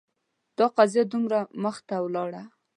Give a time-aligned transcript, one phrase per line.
[0.57, 2.43] دا قضیه دومره مخته لاړه